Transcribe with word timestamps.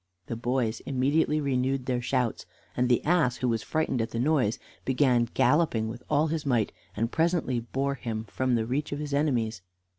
The 0.25 0.35
boys 0.35 0.79
immediately 0.79 1.39
renewed 1.39 1.85
their 1.85 2.01
shouts, 2.01 2.47
and 2.75 2.89
the 2.89 3.05
ass, 3.05 3.35
who 3.37 3.47
was 3.47 3.61
frightened 3.61 4.01
at 4.01 4.09
the 4.09 4.17
noise, 4.19 4.57
began 4.83 5.29
galloping 5.35 5.89
with 5.89 6.01
all 6.09 6.25
his 6.25 6.43
might, 6.43 6.71
and 6.97 7.11
presently 7.11 7.59
bore 7.59 7.93
him 7.93 8.23
from 8.23 8.55
the 8.55 8.65
reach 8.65 8.91
of 8.91 8.97
his 8.97 9.13
enemies. 9.13 9.61